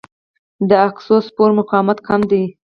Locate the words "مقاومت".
1.59-1.97